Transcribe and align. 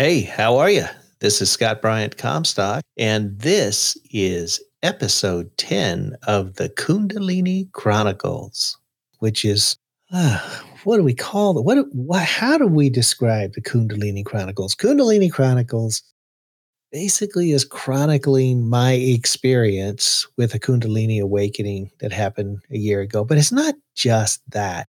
Hey, 0.00 0.22
how 0.22 0.56
are 0.56 0.70
you? 0.70 0.86
This 1.18 1.42
is 1.42 1.50
Scott 1.50 1.82
Bryant 1.82 2.16
Comstock, 2.16 2.82
and 2.96 3.38
this 3.38 3.98
is 4.10 4.58
episode 4.82 5.54
10 5.58 6.16
of 6.26 6.54
the 6.54 6.70
Kundalini 6.70 7.70
Chronicles, 7.72 8.78
which 9.18 9.44
is, 9.44 9.76
uh, 10.10 10.38
what 10.84 10.96
do 10.96 11.02
we 11.02 11.12
call 11.12 11.58
it? 11.58 11.66
What, 11.66 11.86
what, 11.92 12.22
how 12.22 12.56
do 12.56 12.66
we 12.66 12.88
describe 12.88 13.52
the 13.52 13.60
Kundalini 13.60 14.24
Chronicles? 14.24 14.74
Kundalini 14.74 15.30
Chronicles 15.30 16.02
basically 16.90 17.52
is 17.52 17.66
chronicling 17.66 18.70
my 18.70 18.92
experience 18.92 20.26
with 20.38 20.54
a 20.54 20.58
Kundalini 20.58 21.20
awakening 21.20 21.90
that 22.00 22.10
happened 22.10 22.60
a 22.70 22.78
year 22.78 23.02
ago, 23.02 23.22
but 23.22 23.36
it's 23.36 23.52
not 23.52 23.74
just 23.94 24.40
that 24.50 24.88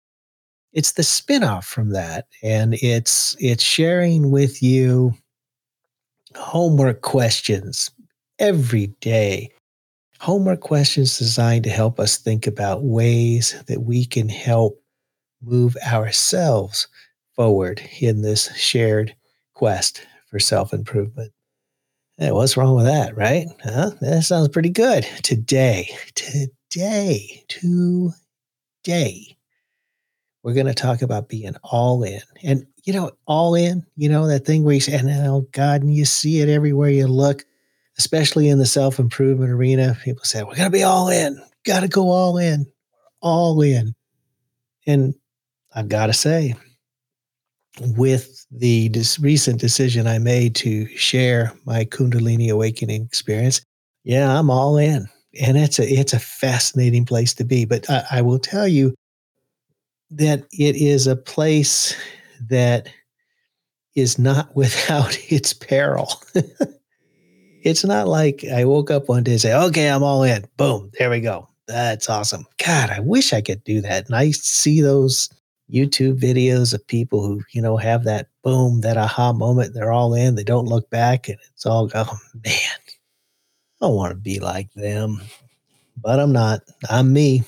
it's 0.73 0.93
the 0.93 1.03
spinoff 1.03 1.65
from 1.65 1.91
that 1.91 2.27
and 2.43 2.75
it's 2.75 3.37
it's 3.41 3.63
sharing 3.63 4.31
with 4.31 4.63
you 4.63 5.13
homework 6.37 7.03
questions 7.03 7.91
every 8.39 8.89
day. 9.01 9.51
Homework 10.21 10.61
questions 10.61 11.19
designed 11.19 11.65
to 11.65 11.71
help 11.71 11.99
us 11.99 12.19
think 12.19 12.47
about 12.47 12.85
ways 12.85 13.61
that 13.67 13.83
we 13.83 14.05
can 14.05 14.29
help 14.29 14.81
move 15.43 15.77
ourselves 15.87 16.87
forward 17.35 17.81
in 18.01 18.23
this 18.23 18.55
shared 18.57 19.15
quest 19.55 20.07
for 20.27 20.39
self-improvement. 20.39 21.33
Hey, 22.19 22.33
what's 22.33 22.57
wrong 22.57 22.77
with 22.77 22.85
that 22.85 23.17
right? 23.17 23.47
Huh? 23.65 23.93
that 24.01 24.23
sounds 24.23 24.49
pretty 24.49 24.69
good. 24.69 25.05
Today 25.23 25.91
today 26.15 27.45
today 27.49 29.37
we're 30.43 30.55
going 30.55 30.67
to 30.67 30.75
talk 30.75 31.03
about 31.03 31.29
being 31.29 31.55
all 31.65 32.03
in. 32.03 32.21
And, 32.43 32.67
you 32.85 32.93
know, 32.93 33.11
all 33.27 33.55
in, 33.55 33.85
you 33.97 34.09
know, 34.09 34.27
that 34.27 34.47
thing 34.47 34.65
where 34.65 34.75
you 34.75 34.81
say, 34.81 34.95
and 34.95 35.11
oh 35.27 35.47
God, 35.53 35.83
and 35.83 35.95
you 35.95 36.05
see 36.05 36.41
it 36.41 36.49
everywhere 36.49 36.91
you 36.91 37.07
look, 37.07 37.45
especially 37.99 38.49
in 38.49 38.59
the 38.59 38.67
self 38.67 38.99
improvement 38.99 39.51
arena. 39.51 39.97
People 40.03 40.25
say, 40.25 40.43
we're 40.43 40.55
going 40.55 40.71
to 40.71 40.77
be 40.77 40.83
all 40.83 41.09
in, 41.09 41.41
got 41.65 41.81
to 41.81 41.89
go 41.89 42.09
all 42.09 42.39
in, 42.39 42.67
all 43.21 43.61
in. 43.61 43.95
And 44.87 45.15
I've 45.75 45.89
got 45.89 46.07
to 46.07 46.13
say, 46.13 46.55
with 47.81 48.47
the 48.51 48.89
dis- 48.89 49.19
recent 49.19 49.61
decision 49.61 50.07
I 50.07 50.19
made 50.19 50.55
to 50.57 50.87
share 50.97 51.53
my 51.65 51.85
Kundalini 51.85 52.51
awakening 52.51 53.05
experience, 53.05 53.61
yeah, 54.05 54.39
I'm 54.39 54.51
all 54.51 54.77
in. 54.77 55.09
And 55.41 55.57
it's 55.57 55.79
a 55.79 55.87
it's 55.87 56.13
a 56.13 56.19
fascinating 56.19 57.05
place 57.05 57.35
to 57.35 57.45
be. 57.45 57.65
But 57.65 57.89
I, 57.89 58.05
I 58.11 58.23
will 58.23 58.41
tell 58.41 58.67
you, 58.67 58.95
that 60.11 60.45
it 60.53 60.77
is 60.77 61.07
a 61.07 61.17
place 61.17 61.95
that 62.49 62.89
is 63.95 64.19
not 64.19 64.55
without 64.57 65.19
its 65.31 65.53
peril. 65.53 66.13
it's 67.63 67.85
not 67.85 68.09
like 68.09 68.45
I 68.45 68.65
woke 68.65 68.91
up 68.91 69.09
one 69.09 69.23
day 69.23 69.33
and 69.33 69.41
say, 69.41 69.55
okay, 69.55 69.89
I'm 69.89 70.03
all 70.03 70.23
in. 70.23 70.45
Boom, 70.57 70.91
there 70.99 71.11
we 71.11 71.21
go. 71.21 71.49
That's 71.67 72.11
awesome. 72.11 72.47
God, 72.65 72.91
I 72.91 73.01
wish 73.01 73.33
I 73.33 73.41
could 73.41 73.63
do 73.63 73.81
that. 73.83 74.07
And 74.07 74.17
I 74.17 74.33
see 74.33 74.81
those 74.81 75.31
YouTube 75.73 76.19
videos 76.19 76.75
of 76.75 76.85
people 76.87 77.25
who, 77.25 77.43
you 77.53 77.63
know, 77.63 77.77
have 77.77 78.05
that 78.05 78.27
boom, 78.43 78.81
that 78.81 78.97
aha 78.97 79.33
moment. 79.33 79.75
They're 79.75 79.93
all 79.93 80.15
in. 80.15 80.35
They 80.35 80.43
don't 80.43 80.67
look 80.67 80.91
back. 80.91 81.29
And 81.29 81.39
it's 81.53 81.65
all, 81.65 81.89
oh 81.95 82.19
man, 82.45 82.55
I 83.81 83.87
want 83.87 84.11
to 84.11 84.17
be 84.17 84.41
like 84.41 84.73
them. 84.75 85.21
But 85.97 86.19
I'm 86.19 86.33
not. 86.33 86.63
I'm 86.89 87.13
me. 87.13 87.45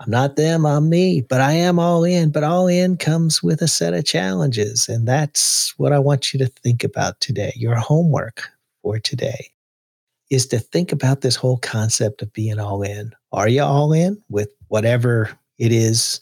I'm 0.00 0.10
not 0.10 0.36
them, 0.36 0.64
I'm 0.64 0.88
me, 0.88 1.20
but 1.20 1.42
I 1.42 1.52
am 1.52 1.78
all 1.78 2.04
in. 2.04 2.30
But 2.30 2.42
all 2.42 2.66
in 2.66 2.96
comes 2.96 3.42
with 3.42 3.60
a 3.60 3.68
set 3.68 3.92
of 3.92 4.06
challenges. 4.06 4.88
And 4.88 5.06
that's 5.06 5.78
what 5.78 5.92
I 5.92 5.98
want 5.98 6.32
you 6.32 6.38
to 6.38 6.46
think 6.46 6.82
about 6.82 7.20
today. 7.20 7.52
Your 7.54 7.74
homework 7.74 8.48
for 8.82 8.98
today 8.98 9.50
is 10.30 10.46
to 10.46 10.58
think 10.58 10.90
about 10.90 11.20
this 11.20 11.36
whole 11.36 11.58
concept 11.58 12.22
of 12.22 12.32
being 12.32 12.58
all 12.58 12.82
in. 12.82 13.12
Are 13.32 13.48
you 13.48 13.62
all 13.62 13.92
in 13.92 14.22
with 14.30 14.48
whatever 14.68 15.30
it 15.58 15.70
is 15.70 16.20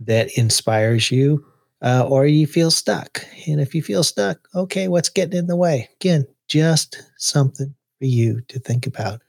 that 0.00 0.30
inspires 0.38 1.10
you? 1.10 1.44
Uh, 1.82 2.06
or 2.08 2.26
you 2.26 2.46
feel 2.46 2.70
stuck. 2.70 3.26
And 3.46 3.60
if 3.60 3.74
you 3.74 3.82
feel 3.82 4.04
stuck, 4.04 4.38
okay, 4.54 4.88
what's 4.88 5.08
getting 5.08 5.36
in 5.36 5.48
the 5.48 5.56
way? 5.56 5.90
Again, 6.00 6.26
just 6.48 7.02
something 7.18 7.74
for 7.98 8.04
you 8.04 8.40
to 8.48 8.58
think 8.60 8.86
about. 8.86 9.20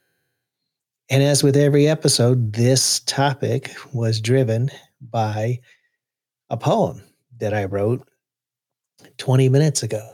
And 1.10 1.22
as 1.22 1.44
with 1.44 1.58
every 1.58 1.88
episode, 1.88 2.54
this 2.54 3.02
topic 3.02 3.72
was 3.94 4.22
driven 4.22 4.70
by 5.02 5.60
a 6.50 6.58
poem 6.58 7.02
that 7.40 7.54
I 7.54 7.66
wrote 7.66 8.08
20 9.18 9.50
minutes 9.50 9.84
ago. 9.84 10.08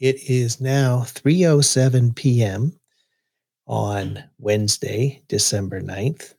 It 0.00 0.16
is 0.28 0.60
now 0.60 1.00
3:07 1.06 2.14
p.m. 2.14 2.78
on 3.66 4.22
Wednesday, 4.38 5.22
December 5.28 5.80
9th. 5.80 6.34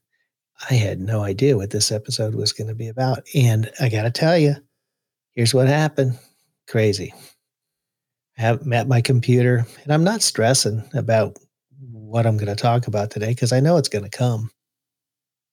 I 0.69 0.75
had 0.75 0.99
no 0.99 1.23
idea 1.23 1.57
what 1.57 1.71
this 1.71 1.91
episode 1.91 2.35
was 2.35 2.53
going 2.53 2.67
to 2.67 2.75
be 2.75 2.87
about, 2.87 3.23
and 3.33 3.71
I 3.79 3.89
got 3.89 4.03
to 4.03 4.11
tell 4.11 4.37
you, 4.37 4.55
here's 5.31 5.53
what 5.53 5.67
happened. 5.67 6.17
Crazy. 6.67 7.13
I 8.37 8.41
have 8.41 8.65
met 8.65 8.87
my 8.87 9.01
computer, 9.01 9.65
and 9.83 9.93
I'm 9.93 10.03
not 10.03 10.21
stressing 10.21 10.83
about 10.93 11.37
what 11.91 12.25
I'm 12.25 12.37
going 12.37 12.53
to 12.53 12.61
talk 12.61 12.87
about 12.87 13.11
today 13.11 13.29
because 13.29 13.51
I 13.51 13.59
know 13.59 13.77
it's 13.77 13.89
going 13.89 14.05
to 14.05 14.17
come. 14.17 14.51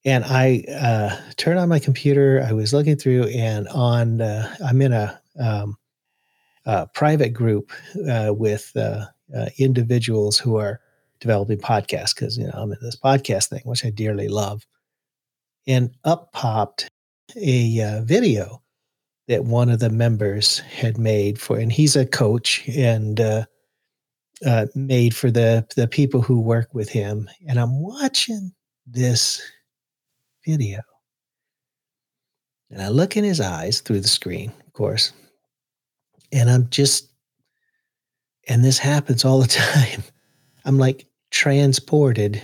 And 0.05 0.25
I 0.25 0.65
uh, 0.69 1.17
turned 1.37 1.59
on 1.59 1.69
my 1.69 1.79
computer. 1.79 2.45
I 2.47 2.53
was 2.53 2.73
looking 2.73 2.97
through, 2.97 3.29
and 3.29 3.69
on 3.69 4.21
uh, 4.21 4.53
I'm 4.65 4.83
in 4.83 4.93
a, 4.93 5.21
um, 5.39 5.77
a 6.67 6.89
private 6.89 7.31
group 7.31 7.71
uh, 8.11 8.33
with 8.37 8.73
uh, 8.75 9.07
uh, 9.37 9.47
individuals 9.59 10.39
who 10.39 10.57
are 10.57 10.81
developing 11.21 11.59
podcasts 11.59 12.15
because 12.15 12.37
you 12.37 12.45
know 12.45 12.53
I'm 12.55 12.73
in 12.73 12.79
this 12.83 12.97
podcast 12.97 13.49
thing, 13.49 13.63
which 13.65 13.85
I 13.85 13.91
dearly 13.91 14.29
love. 14.29 14.67
And 15.69 15.95
up 16.03 16.33
popped 16.33 16.89
a 17.37 17.81
uh, 17.81 18.03
video 18.03 18.61
that 19.29 19.45
one 19.45 19.71
of 19.71 19.79
the 19.79 19.91
members 19.91 20.59
had 20.59 20.99
made 20.99 21.41
for, 21.41 21.59
and 21.59 21.71
he's 21.71 21.95
a 21.95 22.05
coach 22.05 22.67
and 22.69 23.21
uh, 24.47 24.67
made 24.75 25.15
for 25.15 25.31
the 25.31 25.67
the 25.77 25.87
people 25.87 26.23
who 26.23 26.41
work 26.41 26.75
with 26.75 26.89
him, 26.89 27.29
and 27.49 27.59
I'm 27.59 27.81
watching 27.81 28.53
this 28.87 29.43
video, 30.47 30.81
and 32.71 32.83
I 32.83 32.89
look 32.89 33.17
in 33.17 33.25
his 33.25 33.41
eyes 33.41 33.81
through 33.81 34.01
the 34.01 34.09
screen, 34.09 34.53
of 34.67 34.73
course, 34.73 35.13
and 36.33 36.51
I'm 36.51 36.69
just, 36.71 37.11
and 38.49 38.65
this 38.65 38.79
happens 38.79 39.25
all 39.25 39.41
the 39.41 39.47
time. 39.75 40.03
I'm 40.65 40.79
like 40.79 41.07
transported. 41.31 42.43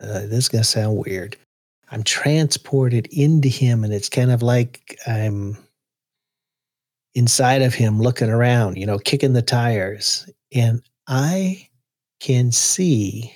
Uh, 0.00 0.20
this 0.20 0.32
is 0.32 0.48
gonna 0.48 0.64
sound 0.64 1.04
weird. 1.04 1.36
I'm 1.90 2.02
transported 2.02 3.06
into 3.10 3.48
him, 3.48 3.84
and 3.84 3.92
it's 3.92 4.08
kind 4.08 4.30
of 4.30 4.42
like 4.42 4.98
I'm 5.06 5.58
inside 7.14 7.62
of 7.62 7.74
him 7.74 8.00
looking 8.00 8.30
around, 8.30 8.76
you 8.76 8.86
know, 8.86 8.98
kicking 8.98 9.32
the 9.32 9.42
tires. 9.42 10.28
And 10.54 10.82
I 11.06 11.68
can 12.20 12.52
see 12.52 13.32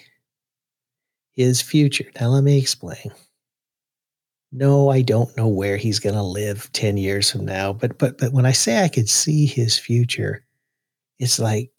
his 1.33 1.61
future. 1.61 2.11
Now, 2.21 2.29
let 2.29 2.45
me 2.45 2.59
explain. 2.59 3.13
No, 4.53 4.89
I 4.91 5.03
don't 5.03 5.37
know 5.37 5.49
where 5.49 5.77
he's 5.77 5.99
going 5.99 6.15
to 6.15 6.23
live 6.23 6.71
10 6.73 6.97
years 6.97 7.31
from 7.31 7.45
now, 7.45 7.73
but 7.73 7.99
but 7.99 8.17
but 8.19 8.33
when 8.33 8.47
I 8.47 8.53
say 8.53 8.83
I 8.83 8.89
could 8.89 9.09
see 9.09 9.45
his 9.45 9.79
future, 9.79 10.45
it's 11.19 11.39
like 11.39 11.71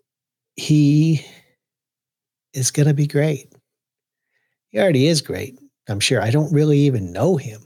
he 0.56 1.26
is 2.54 2.72
going 2.72 2.88
to 2.88 2.94
be 2.94 3.08
great. 3.08 3.54
He 4.70 4.80
already 4.80 5.08
is 5.08 5.22
great. 5.22 5.58
I'm 5.88 6.00
sure. 6.00 6.22
I 6.22 6.30
don't 6.30 6.54
really 6.54 6.80
even 6.80 7.14
know 7.14 7.38
him, 7.38 7.62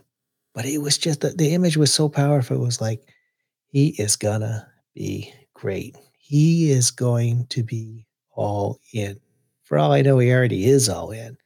but 0.53 0.65
it 0.65 0.77
was 0.77 0.97
just 0.97 1.21
that 1.21 1.37
the 1.37 1.53
image 1.53 1.77
was 1.77 1.93
so 1.93 2.07
powerful. 2.07 2.57
It 2.57 2.65
was 2.65 2.79
like 2.79 3.01
he 3.67 3.89
is 3.97 4.15
going 4.15 4.41
to 4.41 4.65
be 4.93 5.33
great. 5.55 5.97
He 6.19 6.71
is 6.71 6.91
going 6.91 7.47
to 7.47 7.63
be 7.63 8.05
all 8.33 8.79
in. 8.93 9.19
For 9.63 9.77
all 9.77 9.91
I 9.91 10.01
know, 10.01 10.19
he 10.19 10.31
already 10.31 10.65
is 10.65 10.89
all 10.89 11.11
in. 11.11 11.37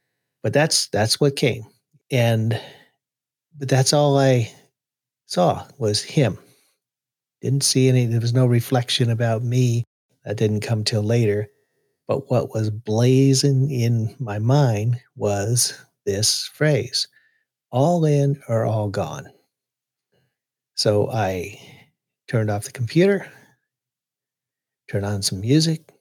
But 0.42 0.52
that's 0.52 0.88
that's 0.88 1.20
what 1.20 1.36
came. 1.36 1.64
And 2.10 2.60
but 3.58 3.68
that's 3.68 3.92
all 3.92 4.18
I 4.18 4.52
saw 5.26 5.66
was 5.78 6.02
him. 6.02 6.38
Didn't 7.42 7.64
see 7.64 7.88
any, 7.88 8.06
there 8.06 8.20
was 8.20 8.34
no 8.34 8.46
reflection 8.46 9.10
about 9.10 9.42
me. 9.42 9.84
That 10.24 10.36
didn't 10.36 10.60
come 10.60 10.84
till 10.84 11.02
later. 11.02 11.48
But 12.08 12.30
what 12.30 12.52
was 12.54 12.70
blazing 12.70 13.70
in 13.70 14.14
my 14.18 14.38
mind 14.38 15.00
was 15.16 15.78
this 16.04 16.50
phrase 16.54 17.08
all 17.70 18.04
in 18.04 18.40
or 18.48 18.64
all 18.64 18.88
gone. 18.88 19.26
So 20.74 21.10
I 21.10 21.58
turned 22.28 22.50
off 22.50 22.64
the 22.64 22.72
computer, 22.72 23.26
turned 24.88 25.04
on 25.04 25.22
some 25.22 25.40
music, 25.40 25.92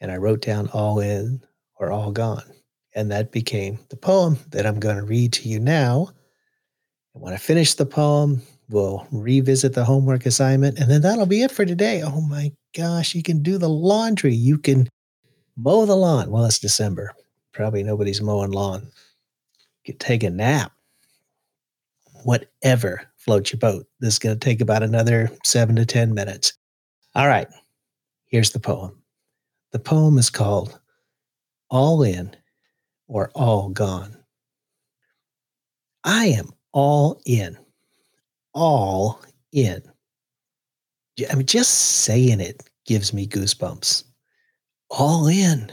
and 0.00 0.10
I 0.10 0.16
wrote 0.16 0.42
down 0.42 0.68
all 0.72 1.00
in 1.00 1.40
or 1.76 1.90
all 1.90 2.10
gone. 2.12 2.44
And 2.94 3.10
that 3.10 3.32
became 3.32 3.78
the 3.90 3.96
poem 3.96 4.38
that 4.50 4.66
I'm 4.66 4.80
going 4.80 4.96
to 4.96 5.04
read 5.04 5.32
to 5.34 5.48
you 5.48 5.60
now. 5.60 6.08
And 7.14 7.22
when 7.22 7.32
I 7.32 7.36
finish 7.36 7.74
the 7.74 7.86
poem, 7.86 8.42
We'll 8.70 9.06
revisit 9.10 9.72
the 9.72 9.84
homework 9.84 10.26
assignment, 10.26 10.78
and 10.78 10.90
then 10.90 11.00
that'll 11.00 11.26
be 11.26 11.42
it 11.42 11.50
for 11.50 11.64
today. 11.64 12.02
Oh 12.02 12.20
my 12.20 12.52
gosh, 12.76 13.14
you 13.14 13.22
can 13.22 13.42
do 13.42 13.56
the 13.56 13.68
laundry. 13.68 14.34
You 14.34 14.58
can 14.58 14.88
mow 15.56 15.86
the 15.86 15.96
lawn. 15.96 16.30
Well, 16.30 16.44
it's 16.44 16.58
December. 16.58 17.14
Probably 17.52 17.82
nobody's 17.82 18.20
mowing 18.20 18.50
lawn. 18.50 18.82
You 19.84 19.94
can 19.94 19.98
take 19.98 20.22
a 20.22 20.28
nap. 20.28 20.72
Whatever 22.24 23.10
floats 23.16 23.52
your 23.52 23.58
boat. 23.58 23.86
This 24.00 24.14
is 24.14 24.18
going 24.18 24.38
to 24.38 24.44
take 24.44 24.60
about 24.60 24.82
another 24.82 25.30
seven 25.44 25.76
to 25.76 25.86
10 25.86 26.12
minutes. 26.12 26.52
All 27.14 27.26
right, 27.26 27.48
here's 28.26 28.50
the 28.50 28.60
poem. 28.60 28.97
The 29.72 29.78
poem 29.78 30.18
is 30.18 30.30
called 30.30 30.78
All 31.70 32.02
In 32.02 32.34
or 33.06 33.30
All 33.34 33.68
Gone. 33.68 34.16
I 36.04 36.26
am 36.26 36.50
all 36.72 37.20
in, 37.26 37.58
all 38.54 39.20
in. 39.52 39.82
I 41.30 41.34
mean, 41.34 41.46
just 41.46 41.70
saying 42.02 42.40
it 42.40 42.62
gives 42.86 43.12
me 43.12 43.26
goosebumps. 43.26 44.04
All 44.90 45.26
in. 45.26 45.70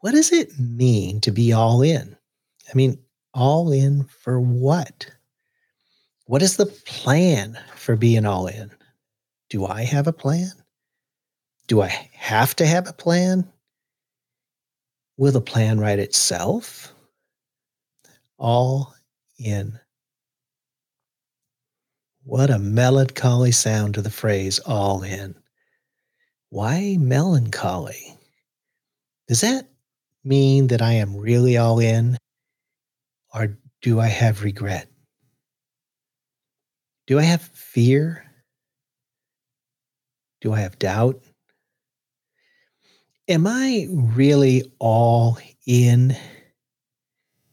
What 0.00 0.12
does 0.12 0.32
it 0.32 0.58
mean 0.58 1.20
to 1.22 1.30
be 1.30 1.52
all 1.52 1.82
in? 1.82 2.16
I 2.68 2.76
mean, 2.76 2.98
all 3.34 3.72
in 3.72 4.04
for 4.04 4.40
what? 4.40 5.10
What 6.26 6.42
is 6.42 6.56
the 6.56 6.66
plan 6.66 7.58
for 7.74 7.96
being 7.96 8.24
all 8.24 8.46
in? 8.46 8.70
Do 9.48 9.66
I 9.66 9.82
have 9.82 10.06
a 10.06 10.12
plan? 10.12 10.52
Do 11.70 11.82
I 11.82 12.10
have 12.14 12.56
to 12.56 12.66
have 12.66 12.88
a 12.88 12.92
plan? 12.92 13.48
Will 15.16 15.30
the 15.30 15.40
plan 15.40 15.78
write 15.78 16.00
itself? 16.00 16.92
All 18.38 18.92
in. 19.38 19.78
What 22.24 22.50
a 22.50 22.58
melancholy 22.58 23.52
sound 23.52 23.94
to 23.94 24.02
the 24.02 24.10
phrase 24.10 24.58
all 24.58 25.04
in. 25.04 25.36
Why 26.48 26.96
melancholy? 26.98 28.18
Does 29.28 29.42
that 29.42 29.68
mean 30.24 30.66
that 30.66 30.82
I 30.82 30.94
am 30.94 31.16
really 31.16 31.56
all 31.56 31.78
in? 31.78 32.16
Or 33.32 33.56
do 33.80 34.00
I 34.00 34.08
have 34.08 34.42
regret? 34.42 34.88
Do 37.06 37.20
I 37.20 37.22
have 37.22 37.42
fear? 37.42 38.24
Do 40.40 40.52
I 40.52 40.58
have 40.58 40.76
doubt? 40.76 41.22
Am 43.30 43.46
I 43.46 43.86
really 43.88 44.72
all 44.80 45.38
in? 45.64 46.16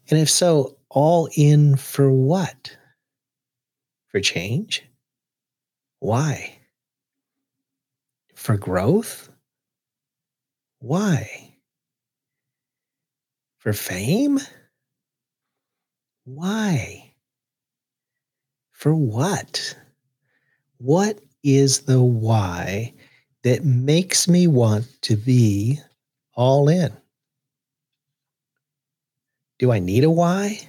And 0.09 0.19
if 0.19 0.27
so, 0.27 0.75
all 0.89 1.29
in 1.37 1.75
for 1.75 2.11
what? 2.11 2.75
For 4.07 4.19
change? 4.19 4.83
Why? 5.99 6.57
For 8.33 8.57
growth? 8.57 9.29
Why? 10.79 11.53
For 13.59 13.71
fame? 13.71 14.39
Why? 16.25 17.13
For 18.71 18.95
what? 18.95 19.77
What 20.79 21.21
is 21.43 21.81
the 21.81 22.01
why 22.01 22.95
that 23.47 23.63
makes 23.63 24.27
me 24.27 24.45
want 24.45 24.85
to 25.01 25.15
be 25.15 25.79
all 26.33 26.67
in? 26.67 26.91
Do 29.57 29.71
I 29.71 29.79
need 29.79 30.03
a 30.03 30.09
why? 30.09 30.59
I 30.61 30.67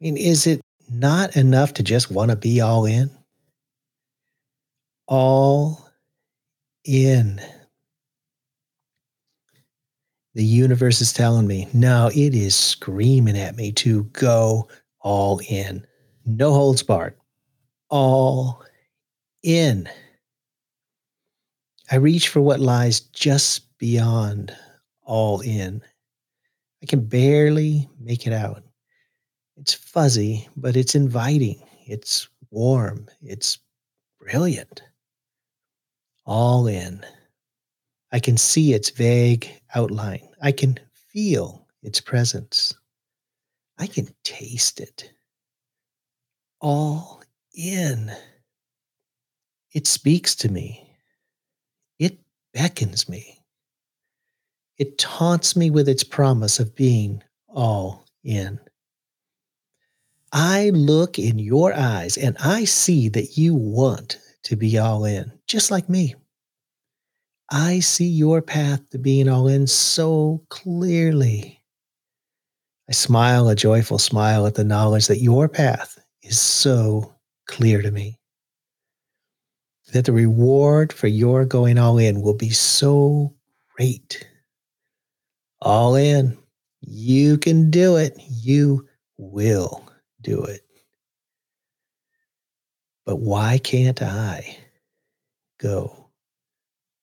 mean, 0.00 0.16
is 0.16 0.48
it 0.48 0.60
not 0.90 1.36
enough 1.36 1.74
to 1.74 1.84
just 1.84 2.10
want 2.10 2.32
to 2.32 2.36
be 2.36 2.60
all 2.60 2.86
in? 2.86 3.08
All 5.06 5.88
in. 6.84 7.40
The 10.34 10.44
universe 10.44 11.00
is 11.00 11.12
telling 11.12 11.46
me, 11.46 11.68
no, 11.72 12.10
it 12.12 12.34
is 12.34 12.56
screaming 12.56 13.38
at 13.38 13.54
me 13.54 13.70
to 13.74 14.02
go 14.06 14.68
all 14.98 15.40
in. 15.48 15.86
No 16.26 16.52
holds 16.52 16.82
barred. 16.82 17.14
All 17.90 18.64
in. 19.44 19.88
I 21.92 21.96
reach 21.96 22.28
for 22.28 22.40
what 22.40 22.58
lies 22.58 23.00
just 23.00 23.76
beyond 23.76 24.56
all 25.02 25.40
in. 25.40 25.82
I 26.82 26.86
can 26.86 27.04
barely 27.04 27.86
make 28.00 28.26
it 28.26 28.32
out. 28.32 28.62
It's 29.58 29.74
fuzzy, 29.74 30.48
but 30.56 30.74
it's 30.74 30.94
inviting. 30.94 31.62
It's 31.86 32.28
warm. 32.50 33.08
It's 33.20 33.58
brilliant. 34.18 34.82
All 36.24 36.66
in. 36.66 37.04
I 38.10 38.20
can 38.20 38.38
see 38.38 38.72
its 38.72 38.88
vague 38.88 39.50
outline. 39.74 40.26
I 40.40 40.50
can 40.50 40.80
feel 40.94 41.68
its 41.82 42.00
presence. 42.00 42.72
I 43.76 43.86
can 43.86 44.08
taste 44.24 44.80
it. 44.80 45.12
All 46.58 47.22
in. 47.52 48.10
It 49.74 49.86
speaks 49.86 50.34
to 50.36 50.50
me. 50.50 50.88
Beckons 52.54 53.08
me. 53.08 53.38
It 54.78 54.98
taunts 54.98 55.56
me 55.56 55.70
with 55.70 55.88
its 55.88 56.04
promise 56.04 56.58
of 56.58 56.74
being 56.74 57.22
all 57.48 58.06
in. 58.24 58.58
I 60.32 60.70
look 60.70 61.18
in 61.18 61.38
your 61.38 61.74
eyes 61.74 62.16
and 62.16 62.36
I 62.38 62.64
see 62.64 63.08
that 63.10 63.36
you 63.36 63.54
want 63.54 64.18
to 64.44 64.56
be 64.56 64.78
all 64.78 65.04
in, 65.04 65.30
just 65.46 65.70
like 65.70 65.88
me. 65.88 66.14
I 67.50 67.80
see 67.80 68.08
your 68.08 68.40
path 68.40 68.88
to 68.90 68.98
being 68.98 69.28
all 69.28 69.46
in 69.46 69.66
so 69.66 70.42
clearly. 70.48 71.60
I 72.88 72.92
smile 72.92 73.48
a 73.48 73.54
joyful 73.54 73.98
smile 73.98 74.46
at 74.46 74.54
the 74.54 74.64
knowledge 74.64 75.06
that 75.06 75.20
your 75.20 75.48
path 75.48 75.98
is 76.22 76.40
so 76.40 77.14
clear 77.46 77.82
to 77.82 77.90
me. 77.90 78.18
That 79.92 80.06
the 80.06 80.12
reward 80.12 80.92
for 80.92 81.06
your 81.06 81.44
going 81.44 81.78
all 81.78 81.98
in 81.98 82.22
will 82.22 82.34
be 82.34 82.50
so 82.50 83.34
great. 83.76 84.26
All 85.60 85.94
in. 85.94 86.36
You 86.80 87.38
can 87.38 87.70
do 87.70 87.96
it. 87.96 88.18
You 88.28 88.88
will 89.18 89.84
do 90.20 90.42
it. 90.42 90.62
But 93.04 93.16
why 93.16 93.58
can't 93.58 94.02
I 94.02 94.56
go? 95.58 96.02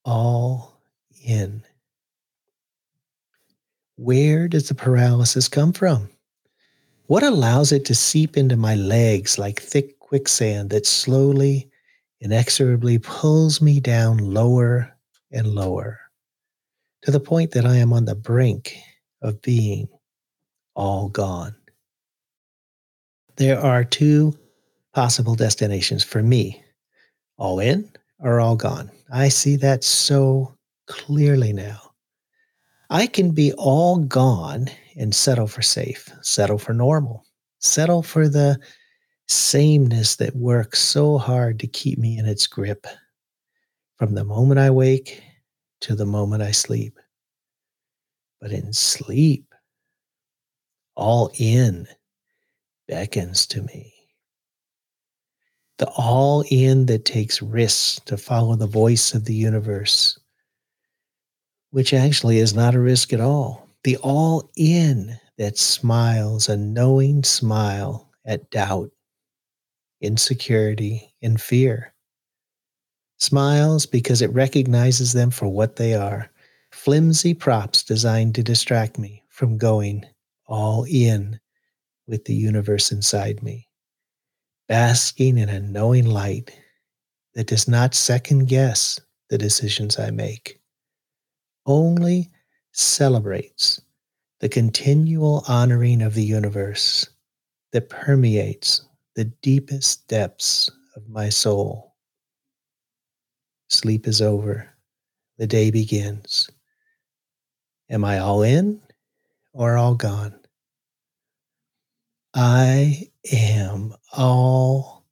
all 0.10 0.82
in. 1.24 1.64
Where 3.98 4.48
does 4.48 4.70
the 4.70 4.74
paralysis 4.76 5.48
come 5.48 5.72
from? 5.72 6.10
What 7.06 7.22
allows 7.24 7.72
it 7.72 7.86
to 7.86 7.96
seep 7.96 8.38
into 8.38 8.56
my 8.56 8.74
legs 8.76 9.38
like 9.38 9.62
thick 9.62 10.00
quicksand 10.00 10.72
that 10.72 10.88
slowly, 10.88 11.70
inexorably 12.22 13.00
pulls 13.00 13.62
me 13.62 13.80
down 13.80 14.18
lower 14.18 14.96
and 15.32 15.48
lower 15.48 16.00
to 17.04 17.12
the 17.12 17.20
point 17.20 17.52
that 17.52 17.66
I 17.66 17.78
am 17.78 17.94
on 17.94 18.06
the 18.06 18.16
brink 18.16 18.78
of 19.22 19.42
being 19.42 19.88
all 20.76 21.10
gone? 21.10 21.56
There 23.38 23.60
are 23.60 23.84
two 23.84 24.38
possible 24.94 25.36
destinations 25.36 26.04
for 26.04 26.22
me 26.22 26.64
all 27.38 27.60
in 27.60 27.90
or 28.20 28.40
all 28.40 28.56
gone. 28.56 28.92
I 29.12 29.30
see 29.30 29.56
that 29.58 29.84
so 29.84 30.54
clearly 30.88 31.54
now. 31.54 31.80
I 32.90 33.08
can 33.08 33.32
be 33.32 33.54
all 33.54 33.98
gone 33.98 34.68
and 34.98 35.16
settle 35.16 35.48
for 35.48 35.62
safe, 35.62 36.10
settle 36.22 36.58
for 36.58 36.74
normal, 36.74 37.24
settle 37.60 38.04
for 38.04 38.28
the 38.28 38.60
sameness 39.30 40.16
that 40.18 40.36
works 40.36 40.80
so 40.80 41.18
hard 41.18 41.60
to 41.60 41.68
keep 41.68 42.00
me 42.00 42.18
in 42.18 42.26
its 42.26 42.48
grip 42.48 42.88
from 43.98 44.16
the 44.16 44.24
moment 44.24 44.60
I 44.60 44.70
wake 44.70 45.22
to 45.82 45.96
the 45.96 46.06
moment 46.06 46.44
I 46.44 46.52
sleep. 46.52 46.98
But 48.42 48.52
in 48.52 48.74
sleep, 48.74 49.54
all 50.96 51.32
in 51.38 51.88
beckons 52.88 53.46
to 53.48 53.62
me 53.62 53.94
the 55.80 55.88
all 55.98 56.44
in 56.52 56.86
that 56.88 57.06
takes 57.06 57.42
risks 57.42 58.02
to 58.06 58.18
follow 58.18 58.56
the 58.56 58.68
voice 58.68 59.14
of 59.14 59.24
the 59.24 59.34
universe, 59.34 60.20
which 61.72 61.94
actually 61.94 62.40
is 62.40 62.54
not 62.54 62.76
a 62.76 62.80
risk 62.80 63.14
at 63.14 63.22
all. 63.22 63.70
The 63.86 63.96
all 63.98 64.52
in 64.58 65.18
that 65.38 65.58
smiles 65.58 66.50
a 66.50 66.58
knowing 66.58 67.24
smile 67.24 68.10
at 68.26 68.52
doubt, 68.52 68.92
insecurity, 70.02 71.14
and 71.22 71.40
fear. 71.40 71.94
Smiles 73.18 73.86
because 73.86 74.22
it 74.22 74.34
recognizes 74.34 75.14
them 75.14 75.30
for 75.32 75.48
what 75.48 75.76
they 75.76 75.94
are. 75.94 76.32
Flimsy 76.72 77.34
props 77.34 77.84
designed 77.84 78.36
to 78.36 78.44
distract 78.44 78.98
me 78.98 79.24
from 79.30 79.58
going 79.58 80.06
all 80.48 80.86
in 80.90 81.40
with 82.08 82.26
the 82.26 82.34
universe 82.34 82.92
inside 82.92 83.44
me. 83.44 83.68
Basking 84.68 85.38
in 85.38 85.50
a 85.50 85.60
knowing 85.60 86.06
light 86.06 86.52
that 87.34 87.48
does 87.48 87.68
not 87.68 87.94
second 87.94 88.48
guess 88.48 89.00
the 89.30 89.38
decisions 89.38 90.00
I 90.00 90.12
make, 90.12 90.60
only 91.66 92.30
celebrates 92.72 93.82
the 94.40 94.50
continual 94.50 95.44
honoring 95.48 96.02
of 96.02 96.14
the 96.14 96.24
universe 96.24 97.08
that 97.72 97.90
permeates 97.90 98.86
the 99.16 99.26
deepest 99.26 100.08
depths 100.08 100.70
of 100.96 101.08
my 101.10 101.30
soul. 101.30 101.96
Sleep 103.70 104.08
is 104.08 104.22
over. 104.22 104.68
The 105.38 105.48
day 105.48 105.72
begins. 105.72 106.50
Am 107.90 108.04
I 108.04 108.20
all 108.20 108.44
in 108.44 108.82
or 109.54 109.78
all 109.78 109.96
gone? 109.96 110.36
I 112.34 113.10
am 113.32 113.94
all 114.14 115.06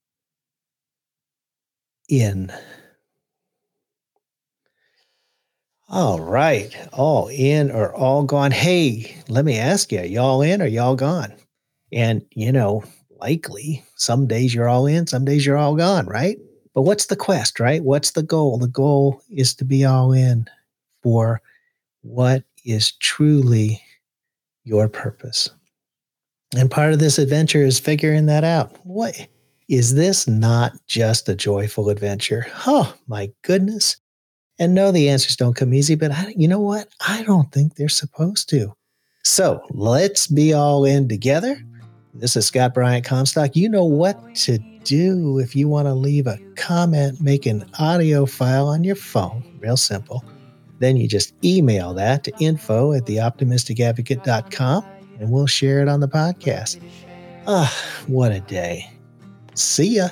in. 2.10 2.51
All 5.89 6.20
right, 6.20 6.75
all 6.92 7.30
in 7.30 7.72
or 7.72 7.94
all 7.96 8.24
gone. 8.24 8.51
Hey, 8.51 9.16
let 9.30 9.46
me 9.46 9.58
ask 9.58 9.92
you, 9.92 10.01
y'all 10.01 10.42
in 10.42 10.62
or 10.62 10.68
y'all 10.68 10.98
gone? 10.98 11.34
And, 11.94 12.25
you 12.32 12.51
know, 12.51 12.84
likely 13.19 13.83
some 13.95 14.27
days 14.27 14.53
you're 14.53 14.69
all 14.69 14.86
in, 14.86 15.07
some 15.07 15.25
days 15.25 15.45
you're 15.45 15.57
all 15.57 15.75
gone, 15.75 16.05
right? 16.05 16.38
But 16.74 16.83
what's 16.83 17.07
the 17.07 17.15
quest, 17.15 17.59
right? 17.59 17.83
What's 17.83 18.12
the 18.12 18.24
goal? 18.24 18.57
The 18.57 18.67
goal 18.67 19.21
is 19.29 19.53
to 19.55 19.65
be 19.65 19.83
all 19.83 20.12
in 20.12 20.47
for 21.01 21.41
what 22.01 22.43
is 22.65 22.91
truly 22.93 23.81
your 24.63 24.88
purpose. 24.88 25.50
And 26.55 26.69
part 26.69 26.93
of 26.93 27.00
this 27.00 27.17
adventure 27.17 27.63
is 27.63 27.79
figuring 27.79 28.27
that 28.27 28.43
out. 28.43 28.74
What 28.86 29.27
is 29.67 29.95
this 29.95 30.27
not 30.27 30.74
just 30.88 31.27
a 31.27 31.36
joyful 31.36 31.89
adventure? 31.89 32.47
Oh, 32.65 32.93
my 33.07 33.31
goodness. 33.41 33.97
And 34.59 34.74
no, 34.74 34.91
the 34.91 35.09
answers 35.09 35.36
don't 35.36 35.55
come 35.55 35.74
easy, 35.74 35.95
but 35.95 36.12
I, 36.12 36.33
you 36.38 36.47
know 36.47 36.59
what? 36.59 36.88
I 37.05 37.24
don't 37.24 37.51
think 37.51 37.75
they're 37.75 37.89
supposed 37.89 38.50
to. 38.50 38.74
So 39.24 39.62
let's 39.71 40.27
be 40.27 40.53
all 40.53 40.86
in 40.86 41.09
together. 41.09 41.62
This 42.19 42.36
is 42.36 42.47
Scott 42.47 42.74
Bryant 42.74 43.05
Comstock. 43.05 43.55
You 43.55 43.69
know 43.69 43.83
what 43.83 44.33
to 44.38 44.57
do 44.83 45.38
if 45.38 45.55
you 45.55 45.67
want 45.67 45.86
to 45.86 45.93
leave 45.93 46.25
a 46.25 46.39
comment, 46.55 47.21
make 47.21 47.45
an 47.45 47.63
audio 47.77 48.25
file 48.25 48.67
on 48.67 48.83
your 48.83 48.95
phone. 48.95 49.43
Real 49.59 49.77
simple. 49.77 50.25
Then 50.79 50.97
you 50.97 51.07
just 51.07 51.36
email 51.45 51.93
that 51.93 52.24
to 52.24 52.33
info 52.39 52.93
at 52.93 53.05
theoptimisticadvocate.com 53.05 54.86
and 55.19 55.31
we'll 55.31 55.45
share 55.45 55.79
it 55.81 55.88
on 55.88 56.00
the 56.00 56.07
podcast. 56.07 56.81
Ah, 57.45 57.71
what 58.07 58.31
a 58.31 58.39
day. 58.39 58.91
See 59.53 59.97
ya. 59.97 60.09